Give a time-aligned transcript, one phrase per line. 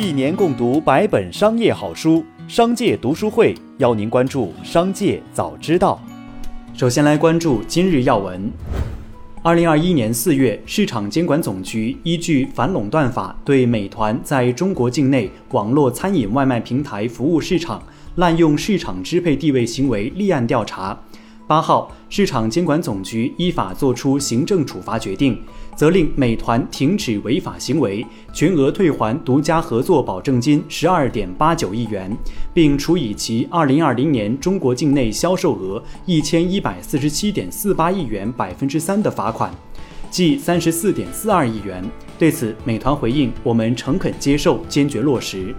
[0.00, 6.00] 一年共读百本商业好书，商界读书会邀您关注商界早知道。
[6.72, 8.50] 首先来关注今日要闻。
[9.42, 17.82] 二零二一年四月，市场监管总局依据反垄断法，对美团在中国境内网络餐饮外卖平台服务市场
[18.14, 20.98] 滥用市场支配地位行为立案调查。
[21.50, 25.36] 八号，市场监管总局依法作出行政处罚决定，
[25.74, 32.16] 责令美团停止违法行为，全额退还独家合作保证金十二点八九亿元，
[32.54, 39.52] 并处以其二零二零年中国境内销售额一千一百四十七点四八亿元百分之三的罚款，
[40.08, 41.84] 计三十四点四二亿元。
[42.16, 45.52] 对此，美团回应：“我们诚恳接受，坚决落实。”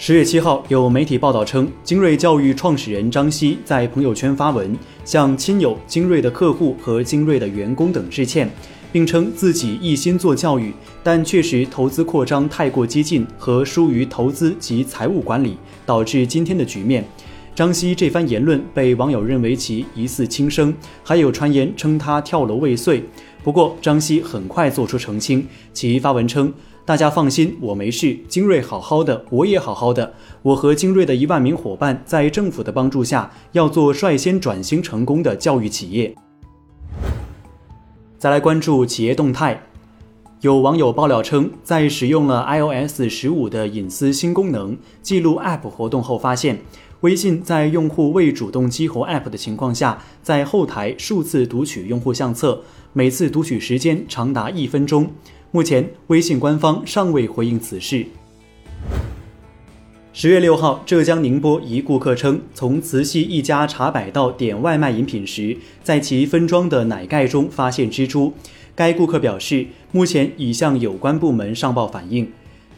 [0.00, 8.48] 十月七号，有媒体报道称，精锐教育创始人张希在朋友圈发文，向亲友、精锐的客户和精锐的员工等致歉，
[8.92, 10.72] 并称自己一心做教育，
[11.02, 17.04] 但确实投资扩张太过激进和疏于投资及财务管理，导致今天的局面。
[17.52, 23.02] 张希这番言论被网友认为其疑似轻生，还有传言称他跳楼未遂。
[23.42, 26.54] 不过，张希很快做出澄清，其发文称。
[26.88, 28.18] 大家放心，我没事。
[28.28, 30.14] 精锐好好的，我也好好的。
[30.40, 36.14] 我和精锐的一万名伙伴，在政府的帮助下，要做率先转型成功的教育企业。
[38.16, 39.64] 再来关注企业动态，
[40.40, 46.60] 有网友爆料称，在使用了 iOS 十五的隐私新功能记录 App 活动后，发现
[47.02, 52.60] 微信在用户未主动激活 App 的情况下，在后台数次读取用户相册，
[52.92, 55.08] 每次读取时间长达一分钟。
[55.52, 58.04] 目前，微信官方尚未回应此事。
[60.12, 68.32] 十月六号，浙江宁波一顾客称，从慈溪一家茶百道点外卖饮品时，在其分装的奶盖中发现蜘蛛。
[68.74, 72.28] 该顾客表示，目前已向有关部门上报反映。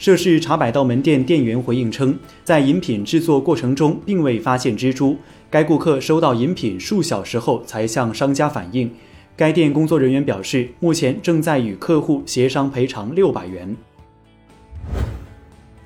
[0.00, 5.18] 涉事茶百道门店店员回应称，在饮品制作过程中并未发现蜘蛛。
[5.50, 8.90] 该顾客收到饮品数小时后才向商家反映。
[9.36, 13.76] 该店工作人员表示，目前正在与客户协商赔偿六百元。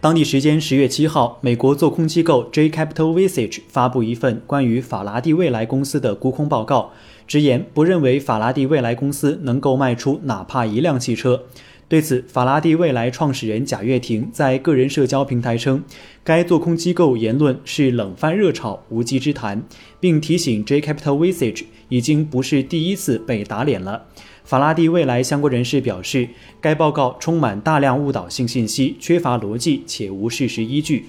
[0.01, 6.93] 当地时间十月七号，美国做空机构 J Capital Research 发布一份关于法拉第未来公司的沽空报告，
[7.27, 11.47] 直言不认为法拉第未来公司能够卖出哪怕一辆汽车。
[11.95, 15.81] 对此，法拉第未来创始人贾跃亭在个人社交平台称，
[16.25, 19.63] 该做空机构言论是冷饭热炒、无稽之谈，
[20.01, 24.07] 并提醒 J Capital Visage 已经不是第一次被打脸了。
[24.43, 26.29] 法拉第未来相关人士表示，
[26.61, 31.05] 该报告充满大量误导性信息，缺乏逻辑且无事实依据。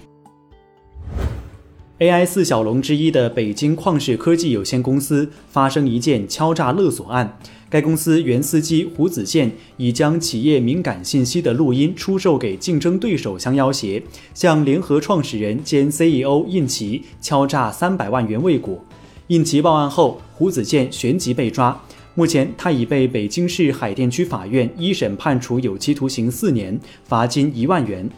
[1.99, 7.37] AI 四小龙之一的北京旷视科技有限公司发生一件敲诈勒索案。
[7.69, 14.03] 该公司原司机胡子健已将企业敏感信息的录音出售给竞争对手相要挟，
[14.33, 18.83] 向联合创始人兼 CEO 印奇敲诈三百万元未果。
[19.27, 21.81] 印奇报案后，胡子健旋即被抓。
[22.13, 28.09] 目前，他已被北京市海淀区法院一审判处有期徒刑四年，罚金一万元。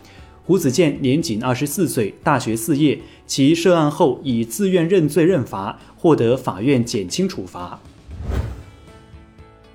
[0.48, 2.98] 胡子健年仅二十四岁，大学四业。
[3.26, 7.78] 其涉案后已自愿认罪认罚，获得法院减轻处罚。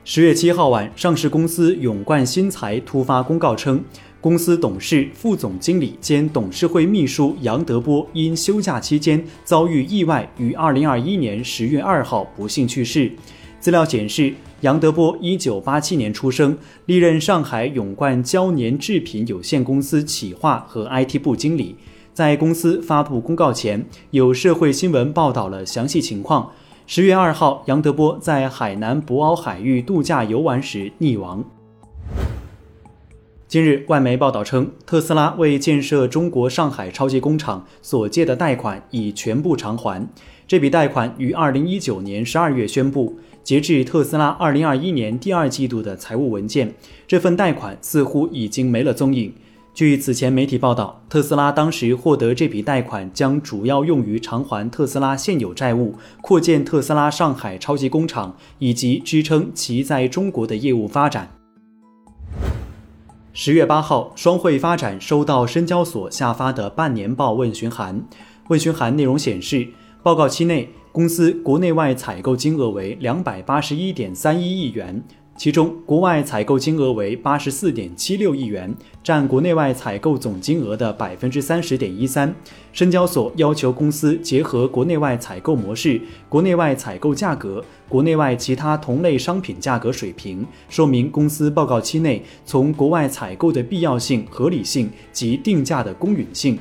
[0.02, 3.84] 十月七号晚，上市公司永冠新材突发公告称，
[4.18, 13.12] 公司董事、副总经理兼董事会秘书杨德波因休假期间遭遇意外，于二零二一年十月二号不幸去世。
[13.62, 14.34] 资料显示。
[14.62, 16.56] 杨德波，一九八七年出生，
[16.86, 21.74] 历任上海永冠胶粘制品有限公司企划和 IT 部经理。
[22.12, 26.52] 在公司发布公告前，有社会新闻报道了详细情况。
[26.86, 31.44] 十月二号，杨德波在海南博鳌海域度假游玩时溺亡。
[33.48, 40.08] 近日，外媒报道称，特斯拉为建设中国上海超级工厂所借的贷款已全部偿还。
[40.46, 43.18] 这笔贷款于二零一九年十二月宣布。
[43.42, 46.74] 截至特斯拉二零二一年第二季度的财务文件，
[47.06, 49.32] 这份贷款似乎已经没了踪影。
[49.74, 61.30] 据此前媒体报道，特斯拉当时获得这笔贷款将主要用于偿还特斯拉现有债务、扩建特斯拉上海超级工厂以及支撑其在中国的业务发展。
[63.32, 68.04] 十月八号，双汇发展收到深交所下发的半年报问询函，
[68.48, 69.66] 问询函内容显示，
[70.02, 70.68] 报告期内。
[70.92, 75.02] 公司国内外采购金额为两百八十一点三一亿元，
[75.34, 82.34] 其中，国外采购金额为八十四点七六亿元，占国内外采购总金额的百分之三十点一三。
[82.74, 85.98] 深交所要求公司结合国内外采购模式、
[86.28, 96.58] 国内外采购价格、国内外其他同类商品价格水平，说明公司报告期内从国外采购的必要性、合理性及定价的公允性。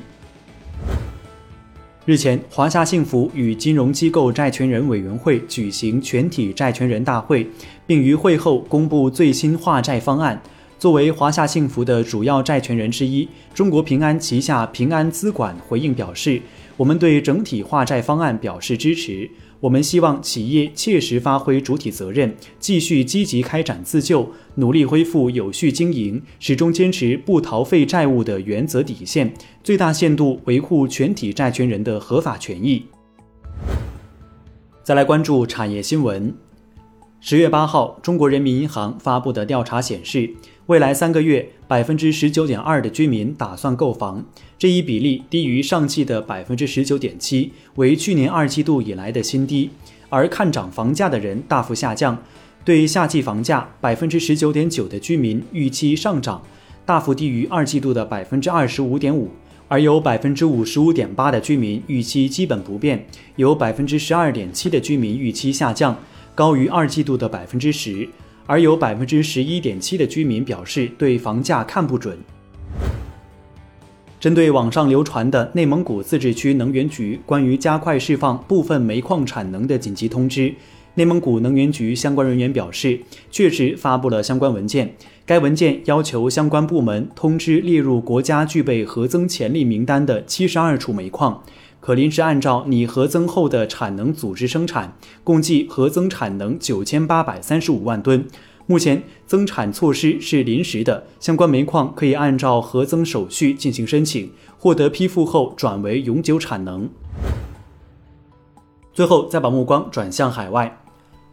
[2.04, 7.46] 日前，华夏幸福与金融机构债权人委员会举行全体债权人大会，
[7.86, 10.42] 并于会后公布最新化债方案。
[10.80, 16.42] 作为华夏幸福的主要债权人之一，中国平安旗下平安资管回应表示
[16.76, 19.30] ：“我们对整体化债方案表示支持。
[19.62, 29.32] 我们希望企业切实发挥主体责任，继续积极开展自救，努力恢复有序经营，始终坚持不逃废债务的原则底线，
[29.62, 32.86] 最大限度维护全体债权人的合法权益。”
[34.82, 36.34] 再来关注产业新闻。
[37.20, 40.34] 十月八号，中国人民银行发布的调查显示。
[40.72, 44.24] 未来三个月，百分之十九点二的居民打算购房，
[44.58, 49.68] 这一比例低于上季的百分之十九点七，为去年二季度以来的新低。
[50.08, 52.16] 而看涨房价的人大幅下降，
[52.64, 56.42] 对夏季房价，百分之十九点九的居民预期上涨，
[56.86, 59.28] 大幅低于二季度的百分之二十五点五；
[59.68, 65.98] 而有百分之五十五点八的居民预期基本不变，有百分之十二点七的居民预期下降，
[66.34, 68.08] 高于二季度的百分之十。
[68.46, 72.18] 而有百分之十一点七的居民表示对房价看不准。
[74.20, 80.54] 针对网上流传的内蒙古自治区能源局关于加快释放部分煤矿产能的紧急通知，
[80.94, 83.00] 内蒙古能源局相关人员表示，
[83.32, 84.94] 确实发布了相关文件。
[85.26, 91.42] 该文件要求相关部门通知列入国家具备核增潜力名单的七十二处煤矿。
[91.82, 98.24] 可临时按照拟核增后的产能组织生产，共计核增产能九千八百三十五万吨。
[98.66, 106.88] 目前增产措施是临时的，相关煤矿可以按照核增手续进行申请，获得批复后转为永久产能。
[108.94, 110.84] 最后再把目光转向海外，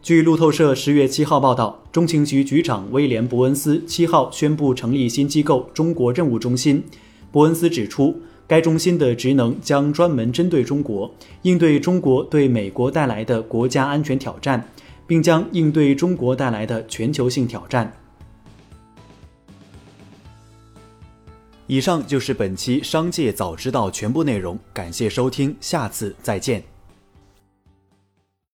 [0.02, 6.82] 据路透社十月七号报道，中情局局长威廉·伯恩斯七号宣布成立新机构——中国任务中心。
[7.30, 8.20] 伯恩斯指出。
[8.50, 11.08] 该中心的职能将专门针对中国，
[11.42, 14.68] 应对中国对美国带来的国家安全挑战，
[15.06, 17.92] 并将应对中国带来的全球性挑战。
[21.68, 26.60] 以上就是本期《商界早知道》全部内容，感谢收听，下次再见。